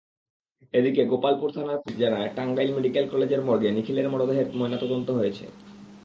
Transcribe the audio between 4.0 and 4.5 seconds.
মরদেহের